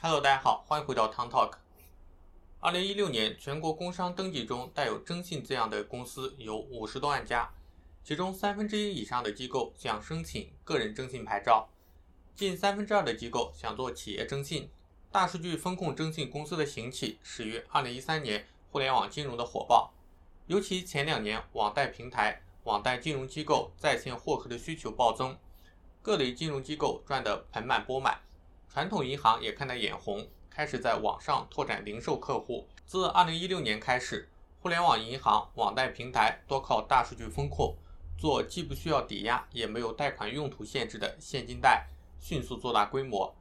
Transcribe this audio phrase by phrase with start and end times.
[0.00, 1.54] Hello，大家好，欢迎回到 Town Talk。
[2.60, 7.52] 二零一六年，全国工商登记中带有“征信”字样的公司有五十多万家，
[8.04, 11.68] 其中三分之一以上的机构想申请个人征信牌照，
[12.36, 14.70] 近三分之二的机构想做企业征信。
[15.10, 19.92] 大数据风控征信公司的兴起始于二零一三年互联网金融的火爆，
[20.46, 25.36] 尤其前两年网贷平台、网贷金融机构在线获客的需求暴增，
[26.00, 28.20] 各类金融机构赚得盆满钵满。
[28.78, 32.64] 传统银行也看得眼红，开始在网上拓展零售客户。
[32.86, 34.28] 自2016年开始，
[34.60, 37.76] 互联网银行、网贷平台多靠大数据风控，
[38.16, 41.88] 做既不需要抵押，也没有贷款用途限制的现金贷，
[42.20, 43.34] 迅速做大规模，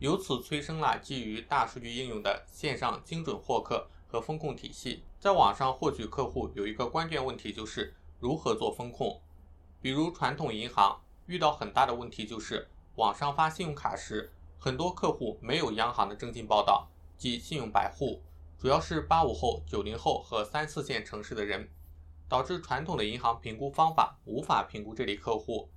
[0.00, 5.04] 由此催生了基于大数据应用的线上精准获客和风控体系。
[5.20, 9.22] 在网上获取客户有一个关键问题，就是如何做风控。
[9.80, 14.32] 比如传统银行遇到很大的问题，就是网上发信用卡时。
[14.62, 18.20] 很多客户没有央行的征信报道，即信用百户，
[18.58, 21.70] 主要是八五后、九零后和三四线城市的人，
[22.28, 25.70] 导致传统的银行评估方法无法评估这类客户。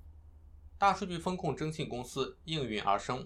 [0.78, 3.26] 大数据风控征信公司应运而生，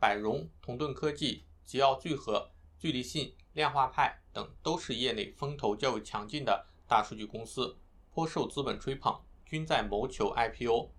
[0.00, 7.76] 百融、同盾科技、吉奥聚合、聚力信、量化派等都是业内风头较为强劲的大数据公司，
[8.12, 10.90] 颇受资本吹捧，均在谋求 IPO。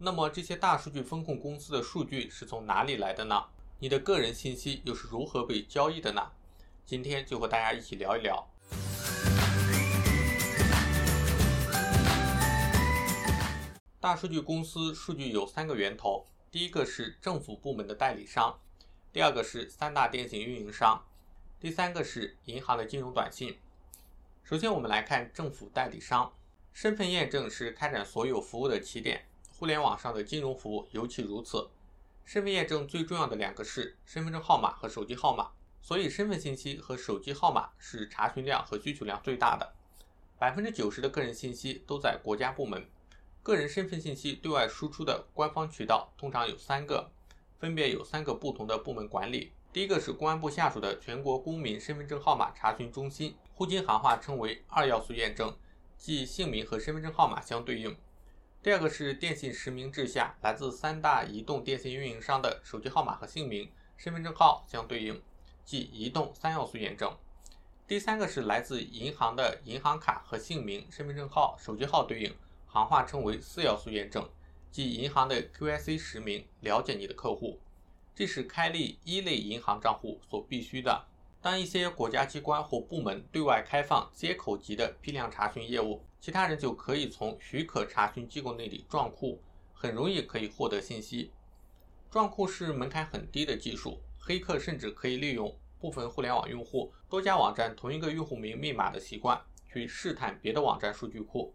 [0.00, 3.46] 那么这些大数据风控公司的数据是从哪里来的呢？
[3.80, 6.30] 你的个人信息又是如何被交易的呢？
[6.86, 8.48] 今天就和大家一起聊一聊。
[13.98, 18.56] 大数据公司数据有三个源头，第一个是政府部门的代理商，
[19.12, 21.04] 第二个是三大电信运营商，
[21.58, 23.58] 第三个是银行的金融短信。
[24.44, 26.32] 首先我们来看政府代理商，
[26.72, 29.24] 身份验证是开展所有服务的起点。
[29.58, 31.68] 互联网上的金融服务尤其如此。
[32.24, 35.50] 身份验证最重要的两个是身份证号码和手机号码，
[35.82, 39.74] 所以身份信息和手机号码是查询量和需求量最大的。
[40.38, 42.88] 百分之九十的个人信息都在国家部门。
[43.42, 47.10] 个人身份信息对外输出的官方渠道通常有三个，
[47.58, 49.50] 分别有三个不同的部门管理。
[49.72, 55.52] 第一个是公安部下属的全国公民身份证号码查询中心，沪金行话称为二要素验证，
[55.96, 57.96] 即姓名和身份证号码相对应。
[58.68, 65.22] 第二个是电信实名制下来自三大移动电信运营商的手机号码和姓名、身份证号相对应，
[65.64, 67.10] 即移动三要素验证。
[67.86, 72.34] 第三个是来自银行的银行卡和姓名、身份证号、手机号对应，
[72.66, 74.28] 行话称为四要素验证，
[74.70, 77.58] 即银行的 QIC 实名了解你的客户，
[78.14, 81.06] 这是开立一类银行账户所必须的。
[81.40, 89.40] 当一些国家机关或部门对外开放接口级的批量查询业务，其他人就可以从许可查询机构那里撞库，
[89.72, 91.32] 很容易可以获得信息。
[92.10, 101.54] 撞库是门槛很低的技术，黑客甚至可以利用部分互联网用户多家网站同一个用户名密码的习惯，去试探别的网站数据库。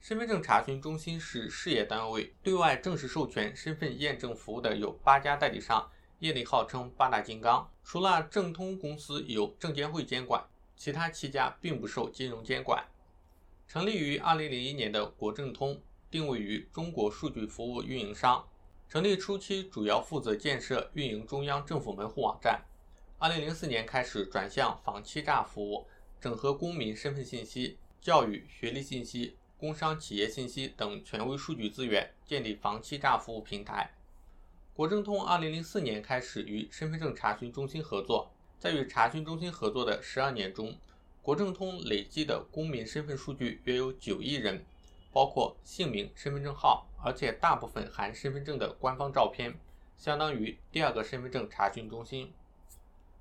[0.00, 5.90] 身份证查询中心是事业单位，对外正式授权身份验证服务的有八家代理商。
[6.20, 10.44] 业内号称八大金刚，除了正通公司有证监会监管，
[10.76, 12.84] 其他七家并不受金融监管。
[13.70, 18.44] 成立于二零零一年的国政通，定位于中国数据服务运营商。
[18.88, 22.60] 成立初期主要负责建设运营中央政府门户网站。
[23.20, 25.86] 二零零四年开始转向防欺诈服务，
[26.20, 33.88] 整合公民身份信息、教育、学历信息、工商企业信息等权威数据资源，建立防欺诈服务平台。
[34.74, 40.76] 国政通二零零四年开始与身份证查询中心合作，在与查询中心合作的十二年中，
[41.22, 44.64] 国政通累计的公民身份数据约有九亿人，
[45.12, 49.54] 包括姓名、身份证号，而且大部分含身份证的官方照片，
[49.98, 52.32] 相当于第二个身份证查询中心。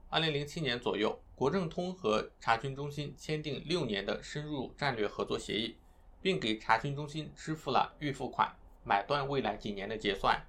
[0.10, 5.76] 二零零七年左右，国政通和查询中心签订六年的深入战略合作协议，
[6.22, 8.56] 并给查询中心支付了预付款，
[8.86, 10.42] 买断未来几年的结算。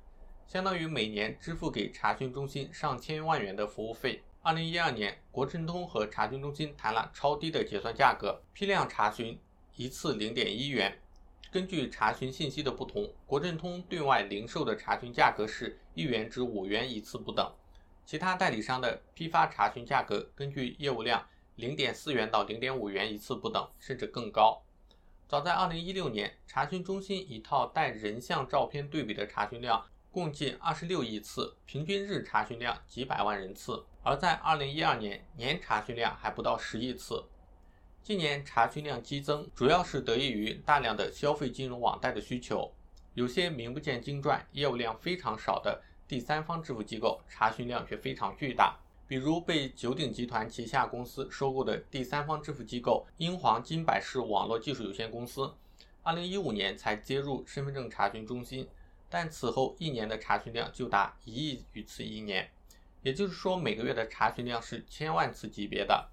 [0.46, 4.22] 相当于每年支付给查询中心上千万元的服务费。
[4.42, 9.38] 二零一二年，国证通和查询中心谈了超低的结算价格，批量查询
[9.76, 10.98] 一次零点一元。
[11.52, 17.52] 根据查询信息的不同，国证通对外零售的查询价格是一元至五元一次不等，
[18.06, 21.22] 其他代理商的批发查询价格根据业务量
[21.56, 24.62] 零点四元到零点五元一次不等，甚至更高。
[25.28, 29.84] 早在二零一六年，查询中心一套带人像照片对比的查询量。
[30.12, 33.84] 共计二十六亿次，平均日查询量几百万人次。
[34.02, 37.24] 而在二零一二年，年查询量还不到十亿次。
[38.02, 42.72] 今年查询量激增，主要是得益于大量的消费金融网贷的需求。
[43.14, 48.76] 有些名不见经传、业务量非常少的第三方支付机构查询量却非常巨大。
[49.06, 55.52] 比如被九鼎集团旗下公司收购的第三方支付机构英皇金百世网络技术有限公司，
[56.02, 58.68] 二零一五年才接入身份证查询中心，
[59.10, 62.48] 但此后一年的查询量就达一亿余次一年，
[63.02, 66.08] 也就是说每个月的查询量是千万次级别的。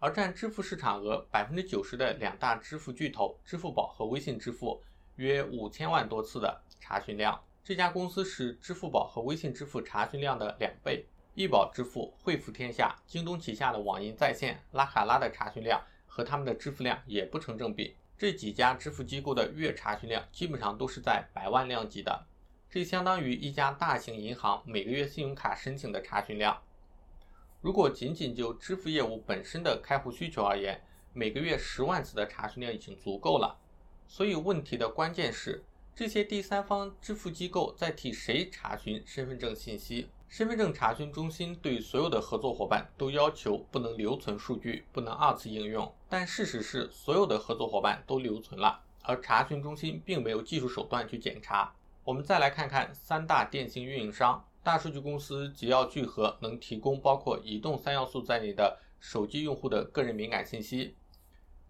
[0.00, 4.82] 而占支付市场额百分之九十的两大支付巨头支付宝和微信支付，
[5.16, 7.40] 约五千万多次的查询量。
[7.62, 11.06] 这家公司是支付宝和微信支付查询量的两倍。
[11.36, 17.96] 易宝支付、汇付天下、京东旗下的网银在线、拉卡拉的查询量和他们的支付量也不成正比。
[18.16, 22.26] 这几家支付机构的月查询量基本上都是在百万量级的，
[22.70, 26.62] 这相当于一家大型银行每个月信用卡申请的查询量。
[27.60, 30.80] 如果仅仅就支付业务本身的开户需求而言，
[31.12, 33.58] 每个月十万次的查询量已经足够了。
[34.06, 35.64] 所以问题的关键是，
[35.94, 40.08] 这些第三方支付机构在替谁查询身份证信息？
[40.36, 45.94] 身份证查询中心对所有的合作伙伴都要求不能留存数据，不能二次应用。
[46.08, 51.72] 但事实是，所有的合作伙伴都留存了，而查询中心并没有技术手段去检查。
[52.02, 54.44] 我们再来看看三大电信运营商。
[54.64, 60.96] 大数据公司吉耀聚合能提供包括移动三要素在内的手机用户的个人敏感信息。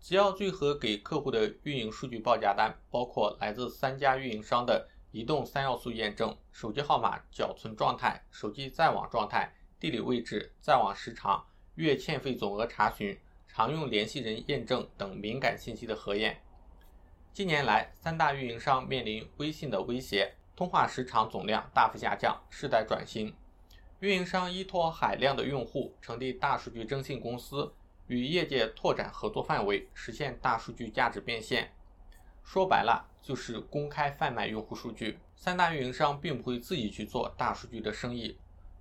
[0.00, 4.88] 吉奥聚合给客户的运营数据报价单包括来自三家运营商的。
[5.14, 11.46] 移动三要素验证、手机号码缴存状态、手机在网状态、地理位置、在网时长、
[11.76, 13.16] 月欠费总额查询、
[13.46, 16.43] 常用联系人验证等敏感信息的核验。
[17.32, 23.32] 近年来，三大运营商面临微信的威胁，通话时长总量大幅下降，世代转型。
[24.00, 27.72] 运营商依托海量的用户，成立大数据征信公司，
[28.08, 31.72] 与业界拓展合作范围，实现大数据价值变现。
[32.44, 35.19] 说白了就是公开贩卖用户数据。
[35.35, 38.38] 三大运营商并不会自己去做大数据的生意。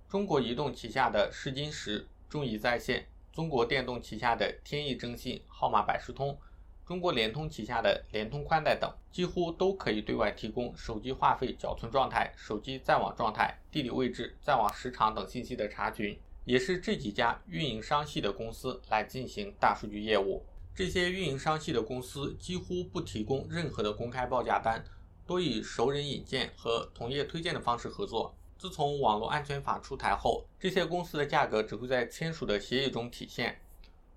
[0.08, 6.38] 中国移动旗下的试金石、中移在线，中国电动旗下的天翼征信、号码百事通，
[6.86, 20.44] 中国联通旗下的联通宽带等，几乎都可以对外提供手机话费缴存状态、手机在网状态、地理位置、在网时长等信息的查询，也是这几家运营商系的公司来进行大数据业务。
[20.76, 24.84] 这些运营商系的公司几乎不提供任何的公开报价单，
[25.24, 28.34] 多以熟人引荐和同业推荐的方式合作。
[28.58, 33.60] 自从网络安全法出台后，这些公司的价格只会在签署的协议中体现，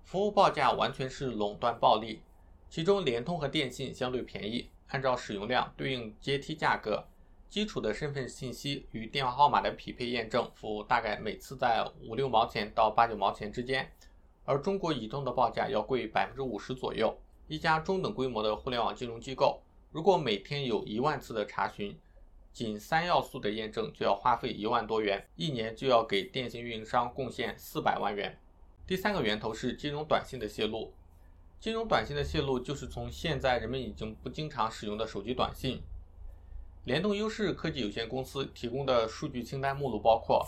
[0.02, 2.22] 服务报价完全是垄断暴利。
[2.68, 7.06] 其中，联通和电信相对便宜，按照使用量对应阶梯价格，
[7.48, 13.88] 基础的身份信息与电话号码的匹配验证服务大概每次在五六毛钱到八九毛钱之间。
[14.48, 17.14] 而中国移动的报价要贵百分之五十左右。
[17.48, 19.60] 一家中等规模的互联网金融机构，
[19.92, 21.94] 如果每天有一万次的查询，
[22.50, 28.38] 仅三要素的验证就要花费一万多元，一年就要给电信运营商贡献四百万元。
[28.86, 30.94] 第三个源头是金融短信的泄露。
[31.60, 35.82] 金融短信的泄露就是从现在人们已经不经常使用的手机短信。
[36.84, 40.42] 联动优势科技有限公司提供的数据清单目录包括。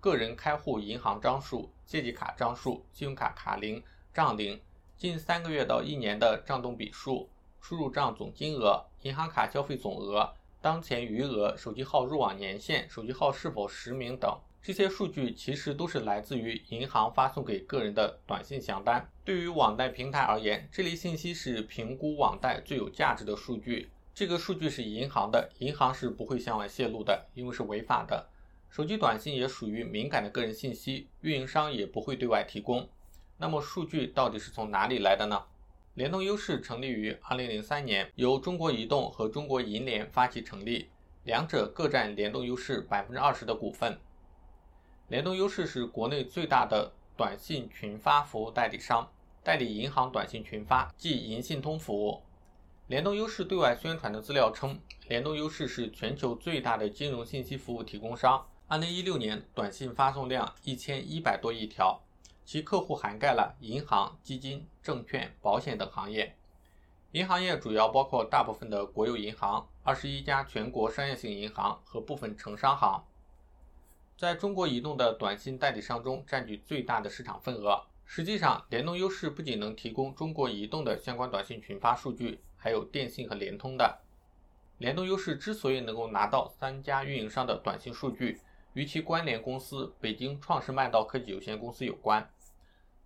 [0.00, 3.82] 个人开户银行张数、借记卡账数、信用卡卡龄、
[4.12, 4.60] 账龄、
[4.98, 7.30] 近三个月到一年的账动笔数、
[7.62, 19.10] 输入账总金额、银行卡消费总额、当前余额、手机号入网年限、手机号是否实名等，这些数据其实都是来自于银行发送给个人的短信详单。
[19.24, 23.88] 对于网贷平台而言，这类信息是评估网贷最有价值的数据。
[24.14, 28.28] 这个数据是银行的，银行是不会向外泄露的，因为是违法的。
[28.70, 32.88] 手机短信也属于敏感的个人信息，运营商也不会对外提供。
[33.38, 35.42] 那么数据到底是从哪里来的呢？
[35.94, 40.88] 联动优势成立于2003年，由中国移动和中国银联发起成立，
[41.24, 43.98] 两者各占联动优势百分之二十的股份。
[45.08, 49.10] 联动优势是国内最大的短信群发服务代理商，
[49.42, 52.22] 代理银行短信群发，即银信通服务。
[52.86, 58.46] 联动优势对外宣传的资料称，联动优势是全球最大的金融信息服务提供商。
[58.70, 62.02] 二零一六年短信发送量一千一百多亿条，
[62.44, 66.36] 其客户涵盖了银行、基金、证券、保险等行业。
[67.12, 73.02] 银行业主要包括大部分的国有银行、二十一家全国商业性银行和部分城商行。
[74.18, 77.86] 在中国移动的短信代理商中占据最大的市场份额。
[78.04, 84.00] 实际上，联动优势不仅能提供中国移动的相关短信群发数据，还有电信和联通的。
[84.76, 88.38] 联动优势之所以能够拿到三家运营商的短信数据，
[88.74, 92.30] 与其关联公司北京创世麦道科技有限公司有关。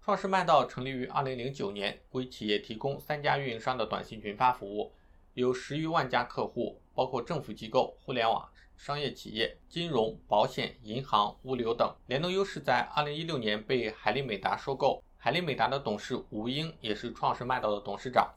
[0.04, 4.92] 创世麦道成立于2009年，为企业提供三家运营商的短信群发服务，
[5.34, 11.94] 有十余万家客户，包括政府机构、互联网商业企业、金融、保险、银行、物流等。
[12.08, 18.28] 联动优势在2016年被海力美达收购，海力美达的董事吴英也是创世麦道的董事长，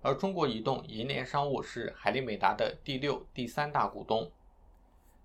[0.00, 4.30] 而中国移动、银联商务是海力美达的第六、第三大股东。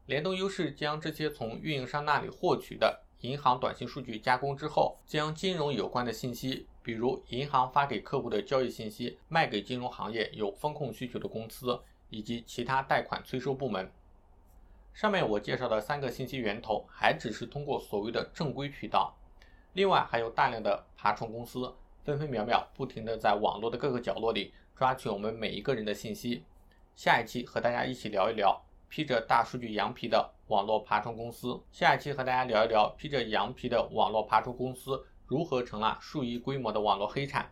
[0.05, 11.79] 联动优势将这些从运营商那里获取的银行短信数据加工之后，将金融有关的信息，比如银行发给客户的交易信息，卖给金融行业有风控需求的公司
[12.09, 13.89] 以及其他贷款催收部门。
[14.93, 19.15] 上面我介绍的三个信息源头，还只是通过所谓的正规渠道，
[19.71, 26.43] 另外还有大量的爬虫公司，分分秒秒不停的在网络的各个角落里抓取我们每一个人的信息。
[26.93, 28.61] 下一期和大家一起聊一聊。
[28.93, 37.49] 披着大数据羊皮的网络爬虫公司，下一期和大家聊一聊披着羊皮的网络爬虫公司如何成了数亿规模的网络黑产。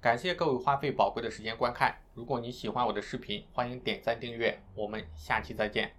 [0.00, 5.97] 感谢各位花费宝贵的时间观看，如果你喜欢我的视频，欢迎点赞订阅，我们下期再见。